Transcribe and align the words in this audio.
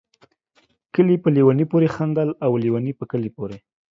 کلي 0.95 1.15
په 1.23 1.29
ليوني 1.35 1.65
پوري 1.71 1.89
خندل، 1.95 2.29
او 2.45 2.51
ليوني 2.63 2.93
په 2.99 3.03
کلي 3.11 3.29
پوري 3.35 3.57